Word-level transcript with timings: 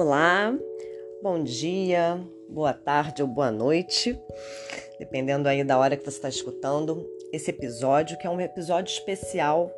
Olá, 0.00 0.56
bom 1.20 1.42
dia, 1.42 2.24
boa 2.48 2.72
tarde 2.72 3.20
ou 3.20 3.26
boa 3.26 3.50
noite, 3.50 4.16
dependendo 4.96 5.48
aí 5.48 5.64
da 5.64 5.76
hora 5.76 5.96
que 5.96 6.04
você 6.04 6.16
está 6.16 6.28
escutando 6.28 7.04
esse 7.32 7.50
episódio, 7.50 8.16
que 8.16 8.24
é 8.24 8.30
um 8.30 8.40
episódio 8.40 8.92
especial 8.92 9.68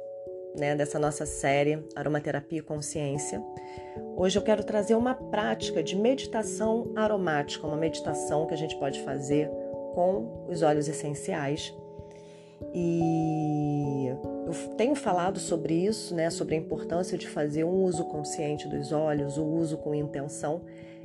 né, 0.59 0.77
dessa 0.77 0.99
nossa 0.99 1.25
série 1.25 1.83
Aromaterapia 1.97 2.59
e 2.59 2.63
Consciência. 2.63 3.43
Hoje 4.15 4.39
eu 4.39 4.43
quero 4.43 4.63
trazer 4.63 4.95
uma 4.95 5.15
prática 5.15 5.83
de 5.83 5.97
meditação 5.97 6.93
aromática, 6.95 7.67
uma 7.67 7.79
meditação 7.79 8.47
que 8.47 8.53
a 8.53 8.59
gente 8.59 8.77
pode 8.77 9.01
fazer 9.01 9.49
com 9.95 10.45
os 10.51 10.61
óleos 10.61 10.87
essenciais. 10.87 11.75
E 12.75 14.11
eu 14.51 14.69
tenho 14.77 14.95
falado 14.95 15.39
sobre 15.39 15.75
isso, 15.75 16.15
né, 16.15 16.29
sobre 16.31 16.55
a 16.55 16.59
importância 16.59 17.17
de 17.17 17.29
fazer 17.29 17.65
um 17.65 17.85
uso 17.85 18.05
consciente 18.05 18.69
dos 18.69 18.93
óleos, 18.93 19.39
o 19.39 19.45
uso 19.45 19.77
com 19.79 19.95
intenção. 19.95 20.63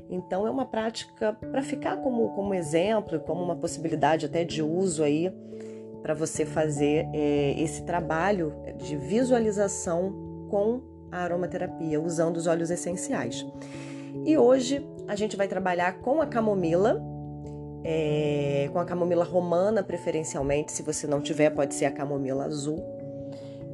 Então 0.09 0.45
é 0.45 0.49
uma 0.49 0.65
prática 0.65 1.33
para 1.33 1.61
ficar 1.61 1.97
como, 1.97 2.29
como 2.29 2.53
exemplo, 2.53 3.19
como 3.19 3.43
uma 3.43 3.55
possibilidade 3.55 4.25
até 4.25 4.43
de 4.43 4.61
uso 4.61 5.03
aí 5.03 5.31
para 6.01 6.13
você 6.13 6.45
fazer 6.45 7.07
é, 7.13 7.55
esse 7.57 7.83
trabalho 7.83 8.53
de 8.77 8.95
visualização 8.95 10.47
com 10.49 10.81
a 11.11 11.19
aromaterapia, 11.19 11.99
usando 11.99 12.37
os 12.37 12.45
óleos 12.45 12.69
essenciais. 12.69 13.45
E 14.23 14.37
hoje 14.37 14.87
a 15.07 15.15
gente 15.15 15.35
vai 15.35 15.47
trabalhar 15.47 15.99
com 15.99 16.21
a 16.21 16.27
camomila, 16.27 17.01
é, 17.83 18.69
com 18.71 18.79
a 18.79 18.85
camomila 18.85 19.23
romana 19.23 19.81
preferencialmente, 19.81 20.71
se 20.71 20.83
você 20.83 21.07
não 21.07 21.21
tiver, 21.21 21.49
pode 21.49 21.73
ser 21.73 21.85
a 21.85 21.91
camomila 21.91 22.45
azul. 22.45 22.94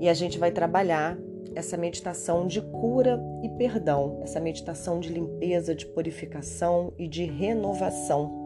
E 0.01 0.09
a 0.09 0.13
gente 0.13 0.37
vai 0.37 0.51
trabalhar 0.51 1.17
essa 1.55 1.77
meditação 1.77 2.45
de 2.45 2.61
cura 2.61 3.17
e 3.41 3.49
perdão, 3.49 4.19
essa 4.21 4.39
meditação 4.39 4.99
de 4.99 5.07
limpeza, 5.09 5.73
de 5.73 5.85
purificação 5.85 6.91
e 6.97 7.07
de 7.07 7.23
renovação 7.23 8.41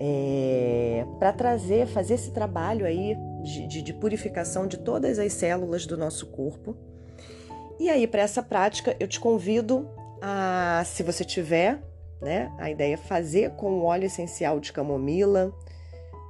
é, 0.00 1.04
para 1.18 1.32
trazer, 1.32 1.86
fazer 1.86 2.14
esse 2.14 2.30
trabalho 2.30 2.86
aí 2.86 3.16
de, 3.42 3.66
de, 3.66 3.82
de 3.82 3.92
purificação 3.92 4.66
de 4.66 4.78
todas 4.78 5.18
as 5.18 5.32
células 5.32 5.86
do 5.86 5.96
nosso 5.96 6.26
corpo. 6.26 6.76
E 7.80 7.88
aí, 7.88 8.06
para 8.06 8.22
essa 8.22 8.42
prática, 8.42 8.96
eu 8.98 9.08
te 9.08 9.18
convido 9.18 9.88
a, 10.22 10.82
se 10.86 11.02
você 11.02 11.24
tiver, 11.24 11.82
né, 12.20 12.52
a 12.58 12.70
ideia 12.70 12.94
é 12.94 12.96
fazer 12.96 13.50
com 13.50 13.72
o 13.72 13.84
óleo 13.84 14.06
essencial 14.06 14.60
de 14.60 14.72
camomila. 14.72 15.52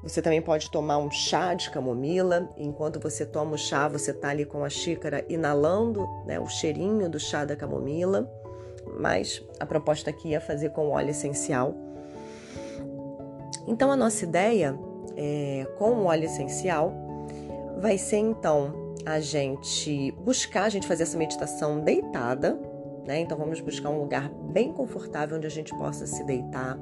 Você 0.02 0.22
também 0.22 0.40
pode 0.40 0.70
tomar 0.70 0.98
um 0.98 1.10
chá 1.10 1.54
de 1.54 1.70
camomila. 1.70 2.48
Enquanto 2.56 3.00
você 3.00 3.26
toma 3.26 3.54
o 3.54 3.58
chá, 3.58 3.88
você 3.88 4.12
está 4.12 4.28
ali 4.28 4.44
com 4.44 4.64
a 4.64 4.70
xícara 4.70 5.24
inalando 5.28 6.08
né, 6.24 6.38
o 6.38 6.46
cheirinho 6.46 7.08
do 7.08 7.18
chá 7.18 7.44
da 7.44 7.56
camomila. 7.56 8.30
Mas 8.98 9.42
a 9.58 9.66
proposta 9.66 10.10
aqui 10.10 10.34
é 10.34 10.40
fazer 10.40 10.70
com 10.70 10.90
óleo 10.90 11.10
essencial. 11.10 11.74
Então, 13.66 13.90
a 13.90 13.96
nossa 13.96 14.24
ideia 14.24 14.78
é, 15.16 15.66
com 15.76 15.90
o 15.90 16.04
óleo 16.06 16.24
essencial 16.24 16.92
vai 17.78 17.98
ser 17.98 18.16
então 18.16 18.94
a 19.04 19.20
gente 19.20 20.12
buscar, 20.12 20.64
a 20.64 20.68
gente 20.68 20.86
fazer 20.86 21.02
essa 21.02 21.18
meditação 21.18 21.80
deitada, 21.80 22.58
né? 23.06 23.20
Então, 23.20 23.36
vamos 23.36 23.60
buscar 23.60 23.90
um 23.90 23.98
lugar 23.98 24.28
bem 24.28 24.72
confortável 24.72 25.36
onde 25.36 25.46
a 25.46 25.50
gente 25.50 25.76
possa 25.76 26.06
se 26.06 26.24
deitar. 26.24 26.78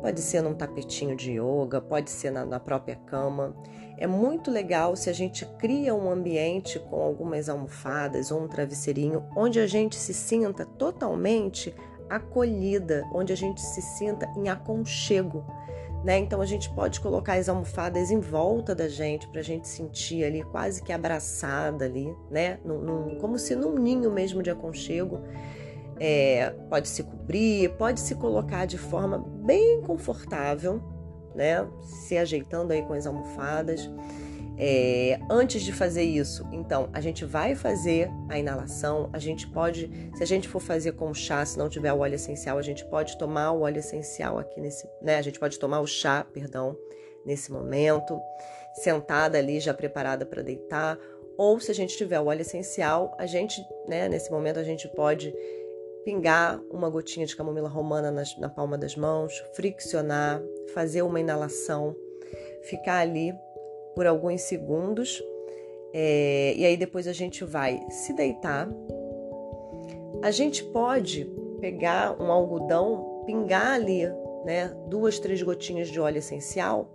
Pode 0.00 0.20
ser 0.20 0.42
num 0.42 0.54
tapetinho 0.54 1.16
de 1.16 1.32
yoga, 1.32 1.80
pode 1.80 2.10
ser 2.10 2.30
na, 2.30 2.44
na 2.44 2.60
própria 2.60 2.96
cama. 2.96 3.54
É 3.96 4.06
muito 4.06 4.50
legal 4.50 4.94
se 4.94 5.10
a 5.10 5.12
gente 5.12 5.44
cria 5.58 5.94
um 5.94 6.10
ambiente 6.10 6.78
com 6.78 7.02
algumas 7.02 7.48
almofadas 7.48 8.30
ou 8.30 8.42
um 8.42 8.48
travesseirinho 8.48 9.24
onde 9.36 9.58
a 9.58 9.66
gente 9.66 9.96
se 9.96 10.14
sinta 10.14 10.64
totalmente 10.64 11.74
acolhida, 12.08 13.04
onde 13.12 13.32
a 13.32 13.36
gente 13.36 13.60
se 13.60 13.82
sinta 13.82 14.30
em 14.36 14.48
aconchego 14.48 15.44
né? 16.04 16.18
Então 16.18 16.40
a 16.40 16.46
gente 16.46 16.70
pode 16.70 17.00
colocar 17.00 17.34
as 17.34 17.48
almofadas 17.48 18.10
em 18.10 18.20
volta 18.20 18.74
da 18.74 18.88
gente 18.88 19.26
para 19.28 19.40
a 19.40 19.44
gente 19.44 19.66
sentir 19.66 20.24
ali 20.24 20.42
quase 20.42 20.82
que 20.82 20.92
abraçada 20.92 21.84
ali, 21.84 22.14
né? 22.30 22.58
Num, 22.64 22.78
num, 22.78 23.18
como 23.18 23.38
se 23.38 23.56
num 23.56 23.74
ninho 23.74 24.10
mesmo 24.10 24.42
de 24.42 24.50
aconchego. 24.50 25.20
É, 26.00 26.50
pode 26.68 26.88
se 26.88 27.02
cobrir, 27.02 27.70
pode 27.76 28.00
se 28.00 28.14
colocar 28.14 28.66
de 28.66 28.78
forma 28.78 29.18
bem 29.18 29.80
confortável, 29.82 30.82
né? 31.34 31.66
Se 31.82 32.16
ajeitando 32.16 32.72
aí 32.72 32.82
com 32.82 32.92
as 32.92 33.06
almofadas. 33.06 33.90
É, 34.60 35.20
antes 35.30 35.62
de 35.62 35.72
fazer 35.72 36.02
isso, 36.02 36.44
então, 36.50 36.88
a 36.92 37.00
gente 37.00 37.24
vai 37.24 37.54
fazer 37.54 38.10
a 38.28 38.36
inalação. 38.38 39.08
A 39.12 39.18
gente 39.18 39.46
pode, 39.46 39.88
se 40.16 40.22
a 40.22 40.26
gente 40.26 40.48
for 40.48 40.60
fazer 40.60 40.92
com 40.92 41.14
chá, 41.14 41.44
se 41.46 41.56
não 41.56 41.68
tiver 41.68 41.92
o 41.92 42.00
óleo 42.00 42.16
essencial, 42.16 42.58
a 42.58 42.62
gente 42.62 42.84
pode 42.86 43.16
tomar 43.16 43.52
o 43.52 43.60
óleo 43.60 43.78
essencial 43.78 44.36
aqui 44.36 44.60
nesse, 44.60 44.88
né? 45.00 45.16
A 45.16 45.22
gente 45.22 45.38
pode 45.38 45.60
tomar 45.60 45.78
o 45.78 45.86
chá, 45.86 46.26
perdão, 46.32 46.76
nesse 47.24 47.52
momento, 47.52 48.20
sentada 48.74 49.38
ali, 49.38 49.60
já 49.60 49.72
preparada 49.72 50.26
para 50.26 50.42
deitar. 50.42 50.98
Ou 51.36 51.60
se 51.60 51.70
a 51.70 51.74
gente 51.74 51.96
tiver 51.96 52.18
o 52.18 52.26
óleo 52.26 52.40
essencial, 52.40 53.14
a 53.16 53.26
gente, 53.26 53.64
né, 53.86 54.08
nesse 54.08 54.28
momento, 54.28 54.58
a 54.58 54.64
gente 54.64 54.88
pode 54.88 55.32
pingar 56.08 56.58
uma 56.70 56.88
gotinha 56.88 57.26
de 57.26 57.36
camomila 57.36 57.68
romana 57.68 58.10
nas, 58.10 58.34
na 58.38 58.48
palma 58.48 58.78
das 58.78 58.96
mãos, 58.96 59.44
friccionar, 59.52 60.42
fazer 60.72 61.02
uma 61.02 61.20
inalação, 61.20 61.94
ficar 62.62 63.00
ali 63.00 63.34
por 63.94 64.06
alguns 64.06 64.40
segundos. 64.40 65.22
É, 65.92 66.54
e 66.56 66.64
aí 66.64 66.78
depois 66.78 67.06
a 67.06 67.12
gente 67.12 67.44
vai 67.44 67.84
se 67.90 68.14
deitar. 68.14 68.70
A 70.22 70.30
gente 70.30 70.64
pode 70.64 71.30
pegar 71.60 72.18
um 72.18 72.32
algodão, 72.32 73.24
pingar 73.26 73.72
ali, 73.72 74.06
né, 74.46 74.74
duas, 74.86 75.18
três 75.18 75.42
gotinhas 75.42 75.88
de 75.88 76.00
óleo 76.00 76.20
essencial. 76.20 76.88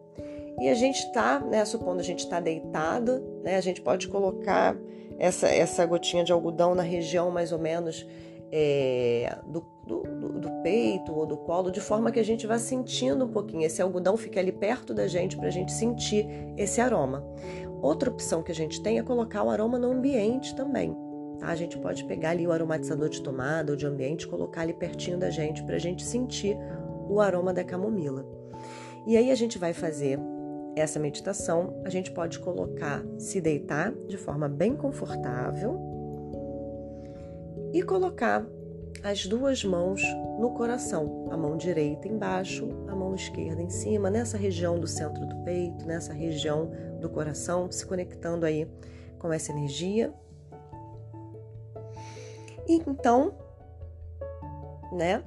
E 0.60 0.70
a 0.70 0.74
gente 0.74 1.06
está, 1.06 1.40
né, 1.40 1.64
supondo 1.66 2.00
a 2.00 2.04
gente 2.04 2.22
está 2.22 2.40
deitado, 2.40 3.24
né, 3.44 3.58
a 3.58 3.62
gente 3.62 3.80
pode 3.80 4.08
colocar 4.08 4.76
essa, 5.20 5.48
essa 5.48 5.86
gotinha 5.86 6.24
de 6.24 6.32
algodão 6.32 6.74
na 6.74 6.82
região 6.82 7.30
mais 7.30 7.52
ou 7.52 7.60
menos 7.60 8.08
é, 8.56 9.36
do, 9.48 9.66
do, 9.84 10.40
do, 10.40 10.52
peito 10.62 11.12
ou 11.12 11.26
do 11.26 11.38
colo, 11.38 11.72
de 11.72 11.82
forma 11.82 12.12
que 12.12 12.20
a 12.20 12.24
gente 12.24 12.46
vá 12.46 12.60
sentindo 12.60 13.26
um 13.26 13.28
pouquinho. 13.28 13.66
Esse 13.66 13.82
algodão 13.82 14.16
fica 14.16 14.40
ali 14.40 14.52
perto 14.52 14.94
da 14.94 15.08
gente 15.08 15.36
para 15.36 15.48
a 15.48 15.52
gente 15.52 15.72
sentir 15.72 16.28
esse 16.56 16.80
aroma. 16.80 17.26
Outra 17.82 18.12
opção 18.12 18.44
que 18.44 18.52
a 18.52 18.56
gente 18.56 18.80
tem 18.84 19.00
é 19.00 19.04
colocar 19.04 19.42
o 19.42 19.50
aroma 19.50 19.80
no 19.80 19.92
ambiente 19.92 20.56
também. 20.56 20.96
Tá? 21.40 21.48
A 21.48 21.56
gente 21.56 21.80
pode 21.80 22.06
pegar 22.06 22.30
ali 22.30 22.46
o 22.46 22.52
aromatizador 22.52 23.10
de 23.10 23.24
tomada 23.24 23.72
ou 23.72 23.76
de 23.76 23.88
ambiente, 23.88 24.28
colocar 24.28 24.62
ali 24.62 24.74
pertinho 24.74 25.18
da 25.18 25.32
gente 25.32 25.64
para 25.64 25.78
a 25.78 25.80
gente 25.80 26.04
sentir 26.04 26.56
o 27.10 27.20
aroma 27.20 27.52
da 27.52 27.64
camomila. 27.64 28.24
E 29.08 29.18
aí 29.18 29.32
a 29.32 29.36
gente 29.36 29.58
vai 29.58 29.74
fazer 29.74 30.20
essa 30.76 31.00
meditação, 31.00 31.82
a 31.84 31.90
gente 31.90 32.12
pode 32.12 32.38
colocar, 32.38 33.04
se 33.18 33.42
deitar 33.42 33.92
de 34.08 34.18
forma 34.18 34.48
bem 34.48 34.76
confortável 34.76 35.93
e 37.74 37.82
colocar 37.82 38.46
as 39.04 39.26
duas 39.26 39.64
mãos 39.66 40.02
no 40.40 40.52
coração, 40.52 41.28
a 41.32 41.36
mão 41.36 41.58
direita 41.58 42.08
embaixo, 42.08 42.70
a 42.88 42.96
mão 42.96 43.16
esquerda 43.16 43.62
em 43.62 43.70
cima, 43.70 44.10
nessa 44.10 44.38
região 44.38 44.80
do 44.80 44.88
centro 44.88 45.26
do 45.26 45.44
peito, 45.44 45.86
nessa 45.86 46.14
região 46.14 46.72
do 47.02 47.10
coração, 47.10 47.70
se 47.72 47.86
conectando 47.86 48.46
aí 48.46 48.70
com 49.20 49.34
essa 49.34 49.52
energia. 49.52 50.14
E 52.68 52.82
então, 52.88 53.36
né? 54.94 55.24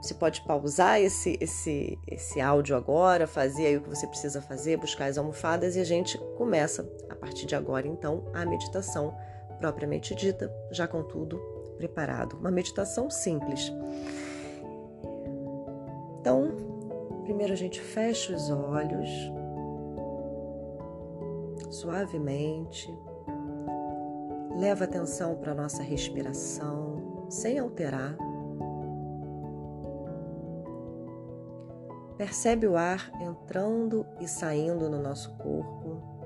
Você 0.00 0.14
pode 0.14 0.40
pausar 0.40 1.00
esse, 1.00 1.38
esse, 1.40 1.96
esse 2.08 2.40
áudio 2.40 2.74
agora, 2.74 3.24
fazer 3.24 3.66
aí 3.66 3.76
o 3.76 3.82
que 3.82 3.88
você 3.88 4.04
precisa 4.04 4.42
fazer, 4.42 4.76
buscar 4.76 5.06
as 5.06 5.16
almofadas 5.16 5.76
e 5.76 5.80
a 5.80 5.84
gente 5.84 6.18
começa 6.36 6.90
a 7.08 7.14
partir 7.14 7.46
de 7.46 7.54
agora, 7.54 7.86
então, 7.86 8.24
a 8.34 8.44
meditação 8.44 9.16
propriamente 9.60 10.12
dita, 10.16 10.52
já 10.72 10.88
com 10.88 11.04
tudo 11.04 11.51
preparado. 11.82 12.36
Uma 12.38 12.50
meditação 12.50 13.10
simples. 13.10 13.72
Então, 16.20 16.52
primeiro 17.24 17.52
a 17.52 17.56
gente 17.56 17.80
fecha 17.80 18.32
os 18.32 18.50
olhos 18.50 19.08
suavemente, 21.70 22.96
leva 24.56 24.84
atenção 24.84 25.34
para 25.34 25.50
a 25.50 25.54
nossa 25.54 25.82
respiração, 25.82 27.26
sem 27.28 27.58
alterar. 27.58 28.16
Percebe 32.16 32.68
o 32.68 32.76
ar 32.76 33.10
entrando 33.20 34.06
e 34.20 34.28
saindo 34.28 34.88
no 34.88 35.02
nosso 35.02 35.36
corpo. 35.38 36.21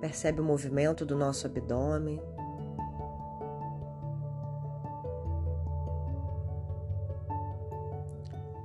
percebe 0.00 0.40
o 0.40 0.44
movimento 0.44 1.04
do 1.04 1.14
nosso 1.14 1.46
abdômen. 1.46 2.20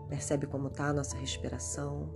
Percebe 0.08 0.48
como 0.48 0.68
está 0.68 0.88
a 0.88 0.94
nossa 0.94 1.18
respiração. 1.18 2.10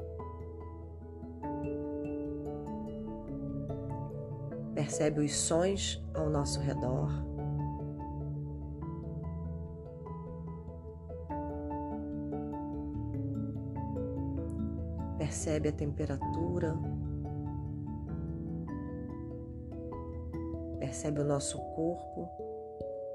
Percebe 4.74 5.20
os 5.20 5.36
sons 5.36 6.02
ao 6.14 6.30
nosso 6.30 6.62
redor. 6.62 7.10
Percebe 15.18 15.70
a 15.70 15.72
temperatura 15.74 16.80
Percebe 20.90 21.22
o 21.22 21.24
nosso 21.24 21.60
corpo, 21.76 22.28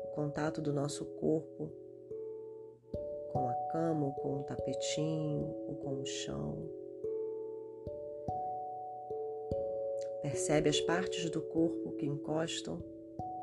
o 0.05 0.09
contato 0.15 0.63
do 0.63 0.73
nosso 0.73 1.05
corpo 1.05 1.73
com 3.33 3.49
a 3.49 3.55
cama, 3.73 4.07
ou 4.07 4.13
com 4.13 4.37
o 4.37 4.45
tapetinho, 4.45 5.53
ou 5.67 5.75
com 5.75 6.01
o 6.01 6.07
chão. 6.07 6.71
Percebe 10.23 10.71
as 10.71 10.81
partes 10.83 11.29
do 11.31 11.43
corpo 11.43 11.91
que 11.97 12.07
encostam 12.07 12.79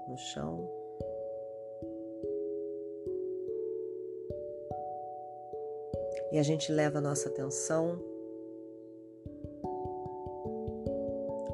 no 0.08 0.18
chão. 0.18 0.72
E 6.32 6.40
a 6.40 6.44
gente 6.44 6.72
leva 6.72 7.00
a 7.00 7.02
nossa 7.02 7.28
atenção 7.28 8.00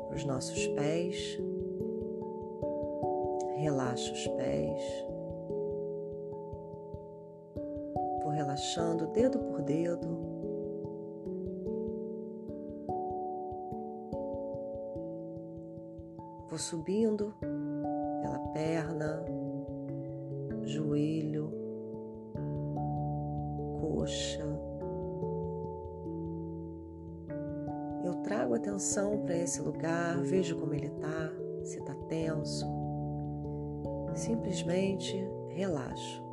para 0.08 0.16
os 0.16 0.24
nossos 0.26 0.68
pés, 0.68 1.40
relaxa 3.68 4.14
os 4.14 4.28
pés, 4.30 4.82
vou 8.24 8.32
relaxando 8.32 9.08
dedo 9.08 9.40
por 9.40 9.62
dedo. 9.62 10.08
Vou 16.50 16.58
subindo 16.58 17.34
pela 18.22 18.40
perna, 18.54 19.26
joelho, 20.64 21.52
coxa. 23.82 24.46
Eu 28.02 28.16
trago 28.24 28.54
atenção 28.56 29.26
para 29.26 29.36
esse 29.36 29.62
lugar, 29.62 30.22
vejo 30.22 30.58
como 30.58 30.74
ele 30.74 30.88
está, 30.88 31.34
se 31.66 31.80
está 31.80 31.94
tenso. 32.08 32.77
Simplesmente 34.18 35.16
relaxo. 35.50 36.24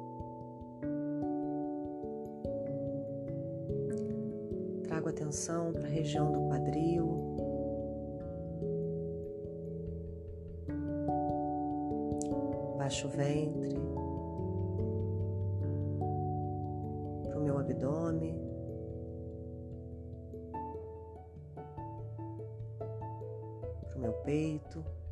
Trago 4.85 5.11
atenção 5.11 5.71
para 5.71 5.85
a 5.85 5.91
região 5.91 6.33
do 6.33 6.49
quadril. 6.49 7.37
Baixo 12.79 13.07
ventre, 13.09 13.79
para 17.29 17.39
o 17.39 17.43
meu 17.43 17.59
abdômen, 17.59 18.35
para 23.83 23.97
o 23.97 24.01
meu 24.01 24.13
peito. 24.25 25.04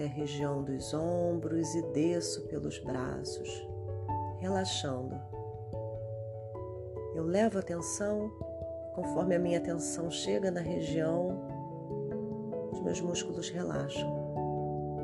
Até 0.00 0.04
a 0.06 0.08
região 0.08 0.62
dos 0.62 0.94
ombros 0.94 1.74
e 1.74 1.82
desço 1.92 2.46
pelos 2.46 2.78
braços, 2.78 3.68
relaxando. 4.38 5.20
Eu 7.14 7.24
levo 7.24 7.58
atenção 7.58 8.30
conforme 8.94 9.34
a 9.34 9.38
minha 9.38 9.58
atenção 9.58 10.10
chega 10.10 10.50
na 10.50 10.60
região, 10.60 11.38
os 12.72 12.80
meus 12.80 13.00
músculos 13.02 13.50
relaxam. 13.50 14.08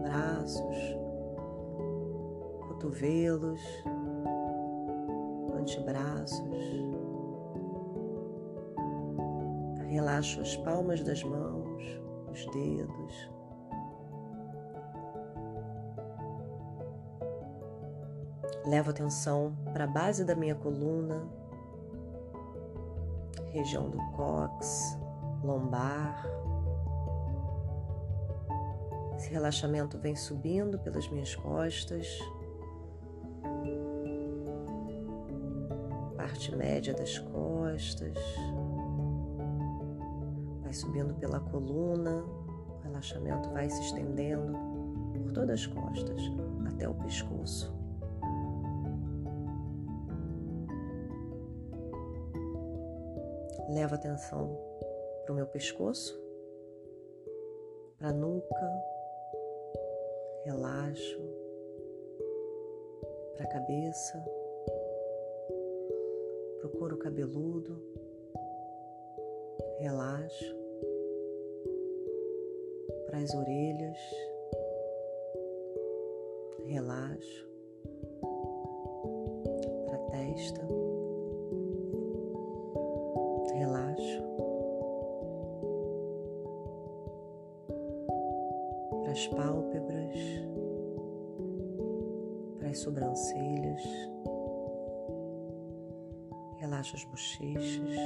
Braços, 0.02 0.76
cotovelos, 2.68 3.60
antebraços. 5.52 6.86
Relaxo 9.88 10.40
as 10.40 10.56
palmas 10.56 11.02
das 11.02 11.22
mãos, 11.22 11.82
os 12.32 12.46
dedos. 12.46 13.35
Levo 18.66 18.90
atenção 18.90 19.56
para 19.72 19.84
a 19.84 19.86
base 19.86 20.24
da 20.24 20.34
minha 20.34 20.56
coluna, 20.56 21.22
região 23.52 23.88
do 23.88 23.98
cóccix, 24.16 24.98
lombar. 25.44 26.26
Esse 29.16 29.30
relaxamento 29.30 29.96
vem 29.98 30.16
subindo 30.16 30.80
pelas 30.80 31.08
minhas 31.08 31.34
costas, 31.36 32.18
parte 36.16 36.54
média 36.56 36.92
das 36.92 37.20
costas, 37.20 38.18
vai 40.60 40.72
subindo 40.72 41.14
pela 41.14 41.38
coluna, 41.38 42.24
o 42.80 42.82
relaxamento 42.82 43.48
vai 43.50 43.70
se 43.70 43.80
estendendo 43.80 44.58
por 45.22 45.32
todas 45.32 45.60
as 45.60 45.66
costas 45.66 46.20
até 46.66 46.88
o 46.88 46.94
pescoço. 46.94 47.75
Levo 53.68 53.96
atenção 53.96 54.56
para 55.24 55.32
o 55.32 55.34
meu 55.34 55.46
pescoço, 55.48 56.16
para 57.98 58.10
a 58.10 58.12
nuca, 58.12 58.72
relaxo, 60.44 61.20
para 63.34 63.44
a 63.44 63.48
cabeça, 63.48 64.24
para 66.58 66.66
o 66.68 66.70
couro 66.78 66.96
cabeludo, 66.96 67.82
relaxo, 69.80 70.56
para 73.06 73.18
as 73.18 73.34
orelhas, 73.34 73.98
relaxo, 76.66 77.48
para 79.86 79.96
a 79.96 80.06
testa. 80.10 80.85
As 89.26 89.28
pálpebras, 89.28 90.16
para 92.58 92.68
as 92.68 92.78
sobrancelhas, 92.78 93.82
relaxo 96.58 96.96
as 96.96 97.04
bochechas, 97.04 97.96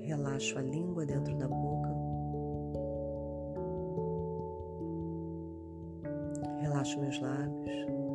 relaxo 0.00 0.58
a 0.58 0.62
língua 0.62 1.06
dentro 1.06 1.34
da 1.36 1.48
boca, 1.48 1.94
relaxo 6.60 7.00
meus 7.00 7.20
lábios. 7.20 8.07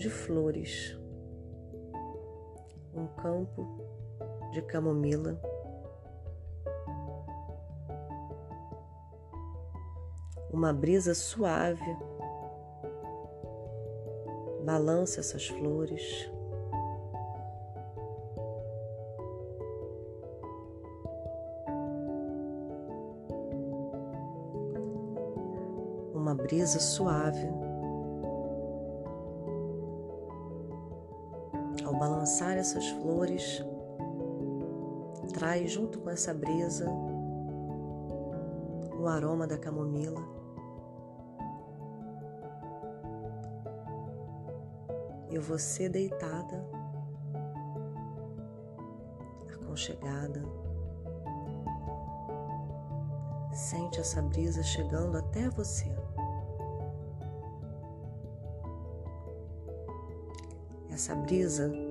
De 0.00 0.08
flores, 0.08 0.98
um 2.94 3.06
campo 3.06 3.84
de 4.50 4.62
camomila. 4.62 5.38
Uma 10.50 10.72
brisa 10.72 11.14
suave 11.14 11.96
balança 14.64 15.20
essas 15.20 15.46
flores. 15.46 16.30
uma 26.14 26.34
brisa 26.34 26.78
suave. 26.78 27.59
Balançar 32.00 32.56
essas 32.56 32.88
flores, 32.88 33.62
traz 35.34 35.70
junto 35.70 36.00
com 36.00 36.08
essa 36.08 36.32
brisa 36.32 36.90
o 38.98 39.06
aroma 39.06 39.46
da 39.46 39.58
camomila. 39.58 40.22
E 45.28 45.38
você 45.38 45.90
deitada 45.90 46.64
aconchegada. 49.52 50.42
Sente 53.52 54.00
essa 54.00 54.22
brisa 54.22 54.62
chegando 54.62 55.18
até 55.18 55.50
você. 55.50 55.94
Essa 60.90 61.14
brisa 61.14 61.89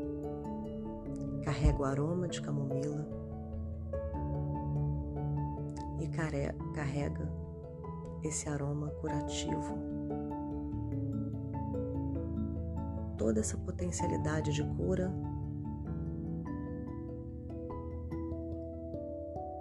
carrega 1.43 1.81
o 1.81 1.85
aroma 1.85 2.27
de 2.27 2.41
camomila 2.41 3.07
e 5.99 6.07
carrega 6.73 7.29
esse 8.23 8.49
aroma 8.49 8.89
curativo. 9.01 9.77
Toda 13.17 13.39
essa 13.39 13.57
potencialidade 13.57 14.53
de 14.53 14.63
cura 14.75 15.11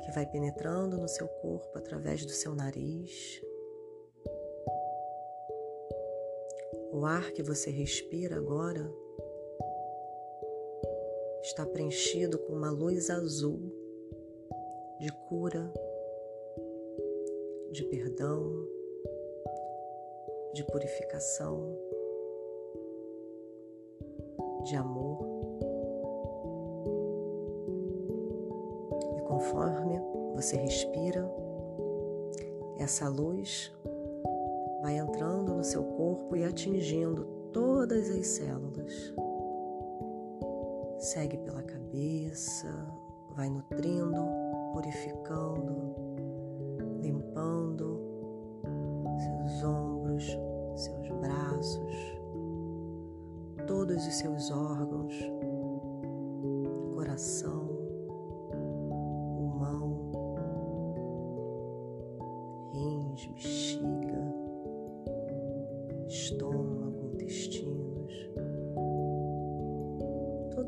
que 0.05 0.13
vai 0.13 0.27
penetrando 0.27 0.97
no 0.97 1.09
seu 1.09 1.27
corpo 1.27 1.77
através 1.77 2.25
do 2.25 2.33
seu 2.33 2.55
nariz. 2.55 3.43
O 6.93 7.05
ar 7.05 7.33
que 7.33 7.43
você 7.43 7.71
respira 7.71 8.37
agora 8.37 8.91
está 11.59 11.67
preenchido 11.67 12.39
com 12.39 12.53
uma 12.53 12.71
luz 12.71 13.11
azul 13.11 13.59
de 15.01 15.11
cura, 15.29 15.73
de 17.73 17.83
perdão, 17.83 18.65
de 20.55 20.63
purificação, 20.67 21.77
de 24.63 24.77
amor. 24.77 25.19
E 29.17 29.21
conforme 29.23 30.01
você 30.37 30.57
respira, 30.59 31.29
essa 32.79 33.09
luz 33.09 33.73
vai 34.81 34.97
entrando 34.97 35.57
no 35.57 35.65
seu 35.65 35.83
corpo 35.83 36.37
e 36.37 36.45
atingindo 36.45 37.25
todas 37.53 38.09
as 38.11 38.29
células. 38.29 39.13
Segue 40.99 41.39
pela 41.39 41.63
cabeça, 41.63 42.69
vai 43.37 43.49
nutrindo, 43.49 44.21
purificando, 44.73 45.95
limpando 47.01 48.01
seus 49.17 49.63
ombros, 49.63 50.25
seus 50.75 51.09
braços, 51.21 51.95
todos 53.69 54.05
os 54.07 54.15
seus 54.15 54.51
órgãos, 54.51 55.15
coração, 56.95 57.69
pulmão, 59.37 60.11
rins, 62.73 63.27
bexiga, 63.29 64.35
estômago, 66.09 66.68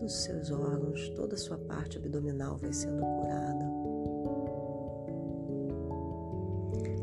todos 0.00 0.14
os 0.14 0.23
seus 0.23 0.50
órgãos, 0.50 1.09
toda 1.11 1.35
a 1.35 1.38
sua 1.38 1.59
parte 1.59 1.99
abdominal 1.99 2.57
vai 2.57 2.73
sendo 2.73 3.02
curada. 3.02 3.71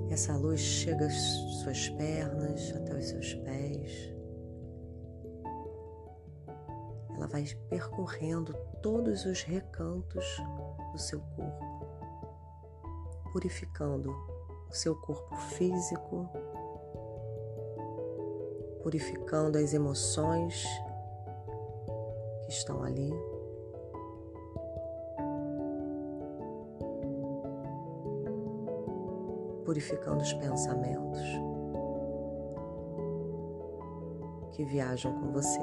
Essa 0.10 0.36
luz 0.36 0.60
chega 0.60 1.06
às 1.06 1.16
suas 1.62 1.90
pernas, 1.90 2.74
até 2.76 2.96
os 2.96 3.06
seus 3.06 3.36
pés. 3.36 4.16
Ela 7.16 7.28
vai 7.28 7.46
percorrendo 7.70 8.54
todos 8.82 9.26
os 9.26 9.44
recantos 9.44 10.26
do 10.92 10.98
seu 10.98 11.20
corpo, 11.20 11.66
purificando 13.32 14.12
o 14.70 14.74
seu 14.74 14.96
corpo 14.96 15.36
físico, 15.36 16.28
purificando 18.82 19.60
as 19.60 19.74
emoções 19.74 20.66
que 22.48 22.54
estão 22.54 22.82
ali. 22.82 23.14
purificando 29.68 30.24
os 30.24 30.32
pensamentos 30.32 31.22
que 34.54 34.64
viajam 34.64 35.14
com 35.20 35.32
você. 35.34 35.60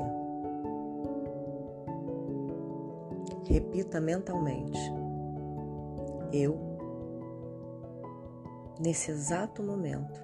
Repita 3.47 4.03
mentalmente: 4.03 4.79
Eu, 6.31 6.61
nesse 8.79 9.11
exato 9.11 9.63
momento, 9.63 10.23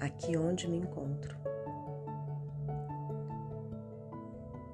aqui 0.00 0.36
onde 0.36 0.68
me 0.68 0.78
encontro, 0.78 1.36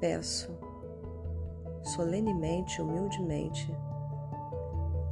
peço 0.01 0.51
solenemente 1.83 2.79
e 2.79 2.83
humildemente 2.83 3.75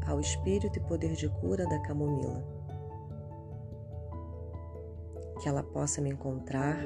ao 0.07 0.21
espírito 0.21 0.79
e 0.79 0.83
poder 0.83 1.13
de 1.13 1.29
cura 1.29 1.67
da 1.67 1.79
camomila. 1.81 2.45
Que 5.41 5.49
ela 5.49 5.63
possa 5.63 6.01
me 6.01 6.11
encontrar 6.11 6.79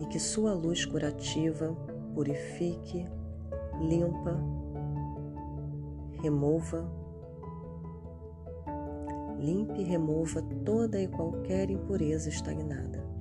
e 0.00 0.06
que 0.06 0.18
sua 0.18 0.52
luz 0.52 0.84
curativa 0.84 1.74
purifique, 2.14 3.06
limpa, 3.80 4.38
remova, 6.22 6.88
limpe 9.38 9.80
e 9.80 9.84
remova 9.84 10.42
toda 10.64 11.00
e 11.00 11.08
qualquer 11.08 11.70
impureza 11.70 12.28
estagnada. 12.28 13.13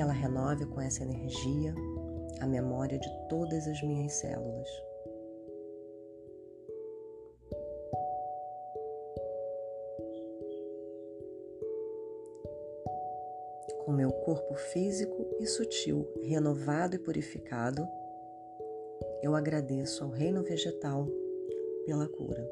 Que 0.00 0.02
ela 0.02 0.14
renove 0.14 0.64
com 0.64 0.80
essa 0.80 1.02
energia 1.02 1.74
a 2.40 2.46
memória 2.46 2.98
de 2.98 3.28
todas 3.28 3.68
as 3.68 3.82
minhas 3.82 4.14
células. 4.14 4.66
com 13.84 13.92
meu 13.92 14.10
corpo 14.10 14.54
físico 14.54 15.36
e 15.38 15.46
sutil 15.46 16.08
renovado 16.22 16.96
e 16.96 16.98
purificado, 16.98 17.86
eu 19.22 19.34
agradeço 19.34 20.02
ao 20.02 20.08
reino 20.08 20.42
vegetal 20.42 21.06
pela 21.84 22.08
cura. 22.08 22.50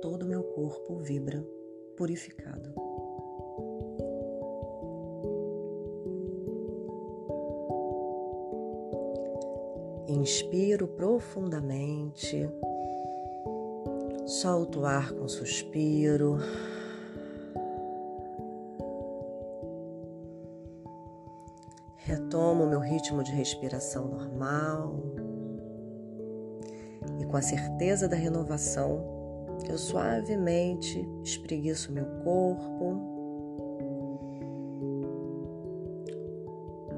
Todo 0.00 0.24
meu 0.24 0.42
corpo 0.42 1.00
vibra 1.00 1.44
purificado. 1.98 2.91
Inspiro 10.22 10.86
profundamente, 10.86 12.48
solto 14.24 14.82
o 14.82 14.86
ar 14.86 15.12
com 15.12 15.26
suspiro. 15.26 16.38
Retomo 21.96 22.62
o 22.62 22.68
meu 22.68 22.78
ritmo 22.78 23.24
de 23.24 23.32
respiração 23.32 24.06
normal. 24.06 24.94
E 27.18 27.24
com 27.26 27.36
a 27.36 27.42
certeza 27.42 28.06
da 28.06 28.14
renovação, 28.14 29.04
eu 29.68 29.76
suavemente 29.76 31.04
espreguiço 31.24 31.90
meu 31.90 32.06
corpo. 32.22 33.10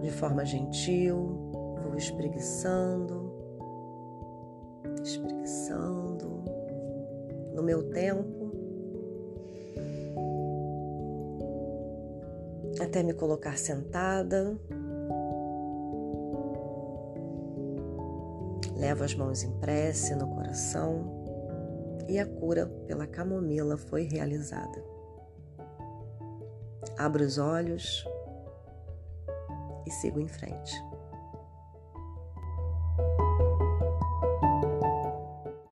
De 0.02 0.10
forma 0.10 0.44
gentil, 0.44 1.53
vou 1.94 1.98
espreguiçando, 1.98 3.32
espreguiçando 5.00 6.42
no 7.54 7.62
meu 7.62 7.88
tempo. 7.90 8.52
Até 12.80 13.04
me 13.04 13.14
colocar 13.14 13.56
sentada 13.56 14.58
Levo 18.76 19.04
as 19.04 19.14
mãos 19.14 19.44
em 19.44 19.52
prece 19.60 20.16
no 20.16 20.26
coração 20.34 21.24
e 22.08 22.18
a 22.18 22.26
cura 22.26 22.66
pela 22.88 23.06
camomila 23.06 23.78
foi 23.78 24.02
realizada. 24.02 24.84
Abro 26.98 27.24
os 27.24 27.38
olhos 27.38 28.04
e 29.86 29.90
sigo 29.92 30.18
em 30.20 30.28
frente. 30.28 30.93